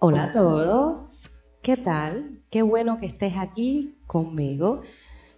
Hola 0.00 0.24
a 0.26 0.30
todos, 0.30 1.08
¿qué 1.60 1.76
tal? 1.76 2.38
Qué 2.50 2.62
bueno 2.62 3.00
que 3.00 3.06
estés 3.06 3.36
aquí 3.36 3.96
conmigo. 4.06 4.82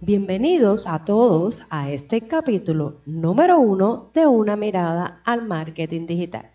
Bienvenidos 0.00 0.86
a 0.86 1.04
todos 1.04 1.60
a 1.70 1.90
este 1.90 2.28
capítulo 2.28 3.00
número 3.04 3.58
uno 3.58 4.12
de 4.14 4.28
Una 4.28 4.54
mirada 4.54 5.20
al 5.24 5.44
marketing 5.44 6.06
digital. 6.06 6.52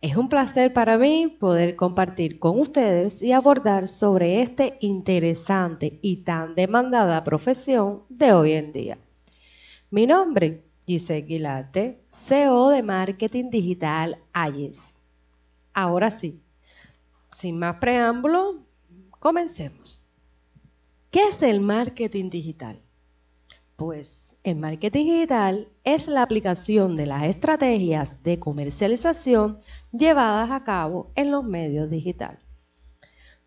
Es 0.00 0.16
un 0.16 0.28
placer 0.28 0.72
para 0.72 0.96
mí 0.96 1.26
poder 1.40 1.74
compartir 1.74 2.38
con 2.38 2.60
ustedes 2.60 3.20
y 3.20 3.32
abordar 3.32 3.88
sobre 3.88 4.40
este 4.40 4.78
interesante 4.80 5.98
y 6.00 6.18
tan 6.18 6.54
demandada 6.54 7.24
profesión 7.24 8.04
de 8.08 8.32
hoy 8.32 8.52
en 8.52 8.70
día. 8.70 8.98
Mi 9.90 10.06
nombre, 10.06 10.62
Giselle 10.86 11.26
Guilarte, 11.26 12.00
CEO 12.12 12.68
de 12.68 12.84
Marketing 12.84 13.50
Digital 13.50 14.18
AYES. 14.32 14.94
Ahora 15.74 16.12
sí, 16.12 16.40
sin 17.38 17.56
más 17.56 17.76
preámbulo, 17.76 18.66
comencemos. 19.20 20.04
¿Qué 21.12 21.28
es 21.28 21.40
el 21.42 21.60
marketing 21.60 22.30
digital? 22.30 22.82
Pues 23.76 24.36
el 24.42 24.56
marketing 24.56 25.04
digital 25.04 25.68
es 25.84 26.08
la 26.08 26.22
aplicación 26.22 26.96
de 26.96 27.06
las 27.06 27.22
estrategias 27.22 28.24
de 28.24 28.40
comercialización 28.40 29.60
llevadas 29.92 30.50
a 30.50 30.64
cabo 30.64 31.12
en 31.14 31.30
los 31.30 31.44
medios 31.44 31.88
digitales. 31.88 32.44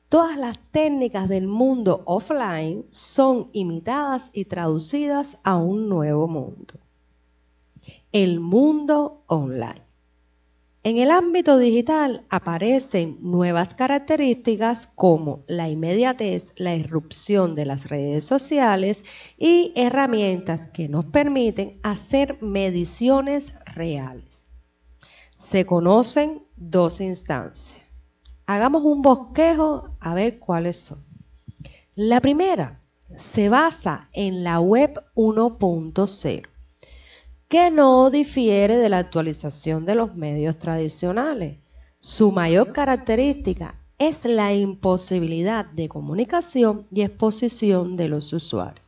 Todas 0.08 0.38
las 0.38 0.58
técnicas 0.72 1.28
del 1.28 1.48
mundo 1.48 2.02
offline 2.06 2.86
son 2.92 3.50
imitadas 3.52 4.30
y 4.32 4.46
traducidas 4.46 5.38
a 5.44 5.58
un 5.58 5.90
nuevo 5.90 6.30
mundo. 6.30 6.76
El 8.14 8.40
mundo 8.40 9.24
online. 9.28 9.91
En 10.84 10.98
el 10.98 11.12
ámbito 11.12 11.60
digital 11.60 12.26
aparecen 12.30 13.20
nuevas 13.22 13.76
características 13.76 14.88
como 14.88 15.44
la 15.46 15.70
inmediatez, 15.70 16.54
la 16.56 16.74
irrupción 16.74 17.54
de 17.54 17.66
las 17.68 17.88
redes 17.88 18.26
sociales 18.26 19.06
y 19.38 19.74
herramientas 19.76 20.70
que 20.70 20.90
nos 20.90 21.06
permiten 21.06 21.80
hacer 21.84 22.42
mediciones 22.42 23.54
reales. 23.76 24.44
Se 25.38 25.68
conocen 25.68 26.48
dos 26.56 27.00
instancias. 27.00 27.80
Hagamos 28.48 28.84
un 28.84 29.04
bosquejo 29.04 29.96
a 30.00 30.16
ver 30.16 30.40
cuáles 30.40 30.78
son. 30.78 31.06
La 31.94 32.22
primera 32.22 32.82
se 33.18 33.50
basa 33.50 34.10
en 34.14 34.44
la 34.44 34.60
web 34.60 35.00
1.0 35.14 36.51
que 37.52 37.70
no 37.70 38.10
difiere 38.10 38.78
de 38.78 38.88
la 38.88 39.00
actualización 39.00 39.86
de 39.86 39.94
los 39.94 40.16
medios 40.16 40.58
tradicionales. 40.58 41.58
Su 42.00 42.32
mayor 42.32 42.72
característica 42.72 43.76
es 44.00 44.24
la 44.24 44.54
imposibilidad 44.54 45.66
de 45.66 45.90
comunicación 45.90 46.88
y 46.94 47.02
exposición 47.02 47.98
de 47.98 48.08
los 48.08 48.32
usuarios. 48.32 48.86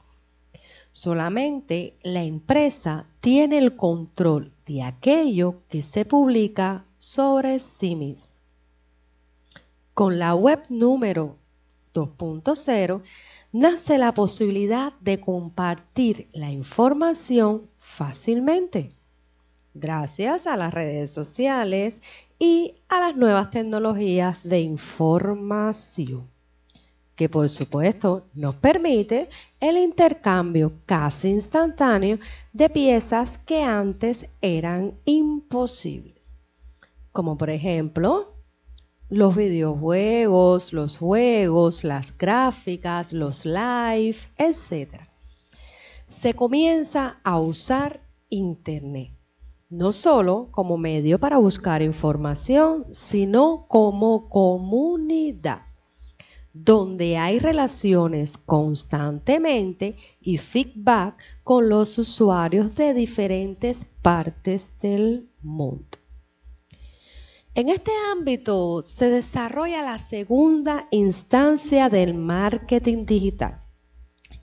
Solamente 0.93 1.97
la 2.03 2.23
empresa 2.23 3.05
tiene 3.19 3.57
el 3.57 3.75
control 3.75 4.53
de 4.65 4.83
aquello 4.83 5.55
que 5.67 5.81
se 5.81 6.05
publica 6.05 6.85
sobre 6.99 7.59
sí 7.59 7.97
misma. 7.97 8.31
Con 9.93 10.19
la 10.19 10.35
web 10.35 10.63
número 10.69 11.35
2.0 11.93 13.01
nace 13.51 13.97
la 13.97 14.13
posibilidad 14.13 14.93
de 15.01 15.19
compartir 15.19 16.29
la 16.31 16.49
información 16.49 17.72
fácilmente, 17.83 18.89
gracias 19.73 20.47
a 20.47 20.57
las 20.57 20.73
redes 20.73 21.11
sociales 21.11 22.01
y 22.39 22.75
a 22.87 22.99
las 22.99 23.15
nuevas 23.15 23.51
tecnologías 23.51 24.39
de 24.43 24.61
información, 24.61 26.29
que 27.15 27.29
por 27.29 27.49
supuesto 27.49 28.25
nos 28.33 28.55
permite 28.55 29.29
el 29.59 29.77
intercambio 29.77 30.73
casi 30.85 31.29
instantáneo 31.29 32.17
de 32.53 32.69
piezas 32.69 33.37
que 33.39 33.61
antes 33.61 34.27
eran 34.41 34.97
imposibles, 35.05 36.35
como 37.11 37.37
por 37.37 37.49
ejemplo 37.49 38.33
los 39.09 39.35
videojuegos, 39.35 40.73
los 40.73 40.97
juegos, 40.97 41.83
las 41.83 42.17
gráficas, 42.17 43.13
los 43.13 43.45
live, 43.45 44.17
etc. 44.37 45.12
Se 46.13 46.35
comienza 46.35 47.19
a 47.23 47.39
usar 47.39 47.99
Internet, 48.29 49.11
no 49.69 49.91
solo 49.91 50.47
como 50.51 50.77
medio 50.77 51.19
para 51.19 51.37
buscar 51.37 51.81
información, 51.81 52.85
sino 52.91 53.65
como 53.67 54.29
comunidad, 54.29 55.63
donde 56.53 57.17
hay 57.17 57.39
relaciones 57.39 58.37
constantemente 58.37 59.97
y 60.21 60.37
feedback 60.37 61.21
con 61.43 61.67
los 61.67 61.97
usuarios 61.97 62.73
de 62.75 62.93
diferentes 62.93 63.85
partes 64.01 64.69
del 64.81 65.29
mundo. 65.41 65.97
En 67.53 67.69
este 67.69 67.91
ámbito 68.11 68.81
se 68.83 69.09
desarrolla 69.09 69.81
la 69.81 69.97
segunda 69.97 70.87
instancia 70.91 71.89
del 71.89 72.13
marketing 72.13 73.05
digital, 73.05 73.62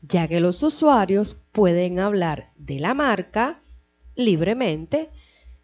ya 0.03 0.29
que 0.29 0.41
los 0.41 0.63
usuarios 0.63 1.37
pueden 1.53 1.99
hablar 1.99 2.51
de 2.57 2.79
la 2.79 2.95
marca 2.95 3.61
libremente. 4.15 5.11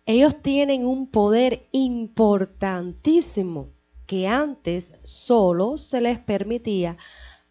Ellos 0.04 0.40
tienen 0.40 0.86
un 0.86 1.08
poder 1.08 1.66
importantísimo 1.72 3.68
que 4.06 4.28
antes 4.28 4.94
solo 5.02 5.78
se 5.78 6.00
les 6.00 6.18
permitía 6.18 6.96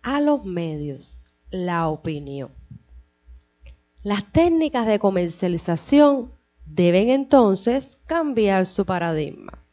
a 0.02 0.22
los 0.22 0.46
medios 0.46 1.18
la 1.52 1.88
opinión. 1.90 2.52
Las 4.04 4.32
técnicas 4.32 4.86
de 4.86 5.00
comercialización 5.00 6.32
deben 6.66 7.10
entonces 7.10 8.00
cambiar 8.06 8.68
su 8.68 8.86
paradigma. 8.86 9.66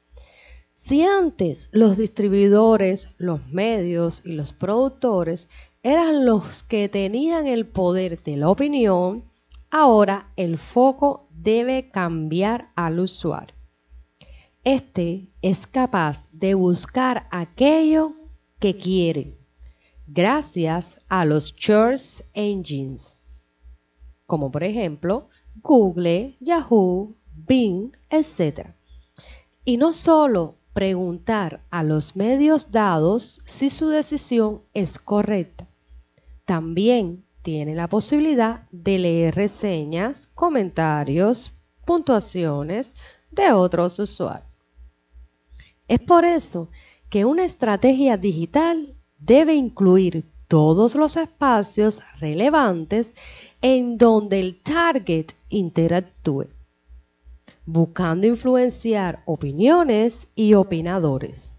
Si 0.74 1.04
antes 1.04 1.68
los 1.70 1.96
distribuidores, 1.96 3.08
los 3.18 3.46
medios 3.48 4.22
y 4.24 4.32
los 4.32 4.52
productores 4.52 5.48
eran 5.82 6.24
los 6.24 6.62
que 6.62 6.88
tenían 6.88 7.46
el 7.46 7.66
poder 7.66 8.22
de 8.22 8.36
la 8.36 8.48
opinión, 8.48 9.24
ahora 9.70 10.32
el 10.36 10.58
foco 10.58 11.26
debe 11.30 11.90
cambiar 11.90 12.70
al 12.76 13.00
usuario. 13.00 13.54
Este 14.64 15.28
es 15.42 15.66
capaz 15.66 16.28
de 16.30 16.54
buscar 16.54 17.26
aquello 17.32 18.12
que 18.60 18.76
quiere 18.76 19.38
gracias 20.06 21.00
a 21.08 21.24
los 21.24 21.54
search 21.58 22.22
engines, 22.34 23.16
como 24.26 24.52
por 24.52 24.62
ejemplo 24.62 25.28
Google, 25.62 26.36
Yahoo, 26.38 27.16
Bing, 27.34 27.90
etc. 28.08 28.68
Y 29.64 29.78
no 29.78 29.92
solo 29.94 30.54
preguntar 30.74 31.64
a 31.70 31.82
los 31.82 32.14
medios 32.14 32.70
dados 32.70 33.40
si 33.46 33.68
su 33.68 33.88
decisión 33.88 34.62
es 34.74 34.98
correcta. 34.98 35.66
También 36.52 37.24
tiene 37.40 37.74
la 37.74 37.88
posibilidad 37.88 38.68
de 38.70 38.98
leer 38.98 39.34
reseñas, 39.34 40.28
comentarios, 40.34 41.50
puntuaciones 41.86 42.94
de 43.30 43.52
otros 43.52 43.98
usuarios. 43.98 44.46
Es 45.88 46.00
por 46.00 46.26
eso 46.26 46.68
que 47.08 47.24
una 47.24 47.46
estrategia 47.46 48.18
digital 48.18 48.94
debe 49.18 49.54
incluir 49.54 50.26
todos 50.46 50.94
los 50.94 51.16
espacios 51.16 52.02
relevantes 52.20 53.10
en 53.62 53.96
donde 53.96 54.38
el 54.38 54.60
target 54.60 55.28
interactúe 55.48 56.48
buscando 57.64 58.26
influenciar 58.26 59.22
opiniones 59.24 60.28
y 60.34 60.52
opinadores, 60.52 61.51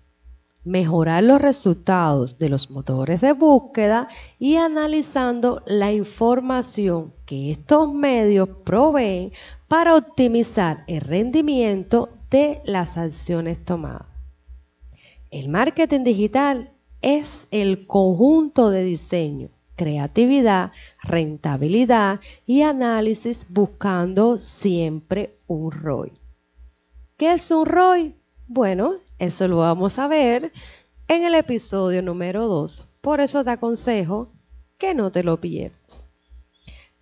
mejorar 0.64 1.24
los 1.24 1.42
resultados 1.42 2.38
de 2.38 2.50
los 2.50 2.70
motores 2.70 3.22
de 3.22 3.34
búsqueda 3.34 4.08
y 4.40 4.56
analizando 4.56 5.62
la 5.66 5.92
información 5.92 7.14
que 7.26 7.52
estos 7.52 7.94
medios 7.94 8.50
proveen 8.64 9.32
para 9.68 9.96
optimizar 9.96 10.84
el 10.88 11.02
rendimiento 11.02 12.10
de 12.30 12.62
las 12.66 12.98
acciones 12.98 13.64
tomadas. 13.64 14.08
El 15.32 15.50
marketing 15.50 16.04
digital 16.04 16.72
es 17.02 17.48
el 17.52 17.88
conjunto 17.88 18.70
de 18.70 18.84
diseño 18.84 19.50
creatividad, 19.76 20.72
rentabilidad 21.02 22.20
y 22.46 22.62
análisis 22.62 23.46
buscando 23.50 24.38
siempre 24.40 25.38
un 25.48 25.72
ROI. 25.72 26.14
¿Qué 27.18 27.34
es 27.34 27.50
un 27.52 27.66
ROI? 27.66 28.16
Bueno, 28.48 28.94
eso 29.24 29.48
lo 29.48 29.58
vamos 29.58 30.00
a 30.00 30.08
ver 30.08 30.52
en 31.08 31.26
el 31.26 31.36
episodio 31.36 32.02
número 32.02 32.48
2. 32.48 32.86
Por 33.02 33.20
eso 33.20 33.44
te 33.44 33.52
aconsejo 33.52 34.32
que 34.78 34.94
no 34.94 35.12
te 35.12 35.24
lo 35.24 35.40
pierdas. 35.40 36.06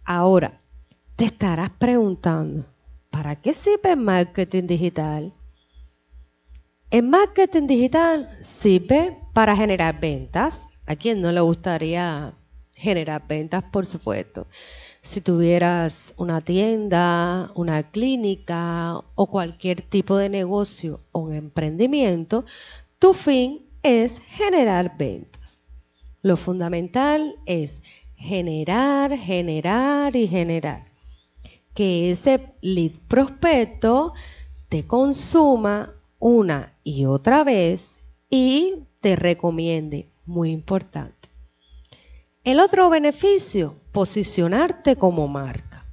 Ahora, 0.03 0.62
te 1.15 1.25
estarás 1.25 1.69
preguntando, 1.71 2.65
¿para 3.09 3.35
qué 3.35 3.53
sirve 3.53 3.91
el 3.91 3.97
marketing 3.97 4.68
digital? 4.68 5.33
El 6.89 7.03
marketing 7.03 7.68
digital 7.68 8.39
sirve 8.44 9.17
para 9.33 9.56
generar 9.56 10.00
ventas. 10.00 10.65
¿A 10.85 10.95
quién 10.95 11.21
no 11.21 11.31
le 11.31 11.39
gustaría 11.39 12.33
generar 12.75 13.25
ventas, 13.27 13.63
por 13.71 13.85
supuesto? 13.85 14.47
Si 15.01 15.19
tuvieras 15.19 16.13
una 16.18 16.42
tienda, 16.42 17.51
una 17.56 17.92
clínica 17.92 19.01
o 19.15 19.27
cualquier 19.27 19.81
tipo 19.81 20.15
de 20.15 20.30
negocio 20.30 21.01
o 21.12 21.19
un 21.19 21.33
emprendimiento, 21.33 22.45
tu 23.00 23.13
fin 23.13 23.65
es 23.83 24.19
generar 24.19 24.98
ventas. 24.98 25.62
Lo 26.21 26.38
fundamental 26.38 27.36
es 27.45 27.81
generar, 28.15 29.18
generar 29.18 30.15
y 30.15 30.27
generar. 30.27 30.86
Que 31.74 32.12
ese 32.12 32.53
lead 32.62 32.92
prospecto 33.07 34.13
te 34.69 34.86
consuma 34.86 35.94
una 36.19 36.74
y 36.83 37.06
otra 37.06 37.44
vez 37.44 37.98
y 38.30 38.83
te 39.01 39.15
recomiende. 39.15 40.07
Muy 40.25 40.51
importante. 40.51 41.20
El 42.43 42.59
otro 42.59 42.89
beneficio, 42.89 43.75
posicionarte 43.91 44.95
como 44.95 45.27
marca. 45.27 45.85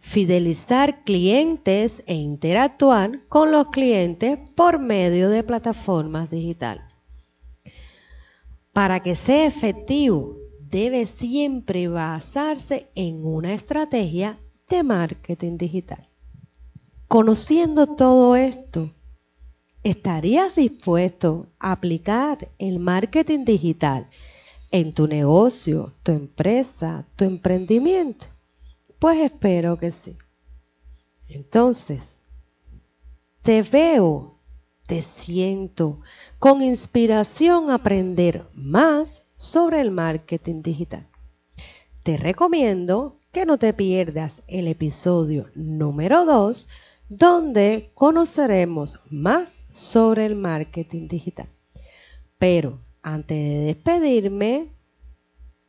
Fidelizar 0.00 1.04
clientes 1.04 2.02
e 2.06 2.14
interactuar 2.14 3.20
con 3.28 3.52
los 3.52 3.66
clientes 3.68 4.38
por 4.54 4.78
medio 4.78 5.28
de 5.28 5.42
plataformas 5.42 6.30
digitales. 6.30 6.96
Para 8.72 9.00
que 9.00 9.14
sea 9.14 9.44
efectivo, 9.44 10.38
debe 10.60 11.04
siempre 11.04 11.88
basarse 11.88 12.88
en 12.94 13.26
una 13.26 13.52
estrategia 13.52 14.38
de 14.70 14.82
marketing 14.82 15.58
digital. 15.58 16.08
Conociendo 17.06 17.86
todo 17.86 18.34
esto, 18.34 18.88
¿estarías 19.82 20.54
dispuesto 20.54 21.48
a 21.58 21.72
aplicar 21.72 22.48
el 22.58 22.78
marketing 22.78 23.44
digital 23.44 24.08
en 24.72 24.92
tu 24.92 25.06
negocio, 25.06 25.92
tu 26.02 26.12
empresa, 26.12 27.06
tu 27.14 27.24
emprendimiento? 27.24 28.26
Pues 28.98 29.18
espero 29.20 29.78
que 29.78 29.92
sí. 29.92 30.16
Entonces, 31.28 32.16
te 33.42 33.62
veo, 33.62 34.38
te 34.86 35.02
siento 35.02 36.00
con 36.38 36.62
inspiración 36.62 37.70
a 37.70 37.74
aprender 37.74 38.46
más 38.54 39.24
sobre 39.36 39.80
el 39.80 39.90
marketing 39.90 40.62
digital. 40.62 41.06
Te 42.02 42.16
recomiendo 42.16 43.18
que 43.32 43.46
no 43.46 43.58
te 43.58 43.72
pierdas 43.72 44.42
el 44.46 44.68
episodio 44.68 45.48
número 45.54 46.24
2 46.24 46.68
donde 47.08 47.90
conoceremos 47.94 48.98
más 49.10 49.66
sobre 49.70 50.24
el 50.26 50.34
marketing 50.34 51.08
digital. 51.08 51.48
Pero 52.38 52.78
antes 53.02 53.36
de 53.36 53.64
despedirme, 53.64 54.68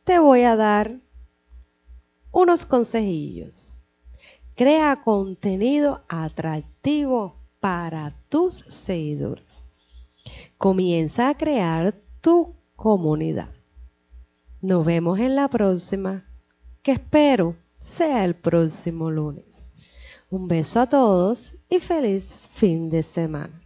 te 0.04 0.18
voy 0.18 0.42
a 0.42 0.56
dar 0.56 1.00
unos 2.30 2.64
consejillos. 2.64 3.78
Crea 4.54 5.02
contenido 5.02 6.02
atractivo 6.08 7.36
para 7.60 8.14
tus 8.28 8.64
seguidores. 8.68 9.62
Comienza 10.58 11.28
a 11.28 11.36
crear 11.36 11.94
tu 12.20 12.54
comunidad. 12.76 13.50
Nos 14.60 14.84
vemos 14.84 15.18
en 15.18 15.34
la 15.34 15.48
próxima, 15.48 16.24
que 16.82 16.92
espero 16.92 17.56
sea 17.80 18.24
el 18.24 18.34
próximo 18.34 19.10
lunes. 19.10 19.66
Un 20.30 20.48
beso 20.48 20.80
a 20.80 20.88
todos 20.88 21.56
y 21.68 21.80
feliz 21.80 22.34
fin 22.54 22.88
de 22.90 23.02
semana. 23.02 23.63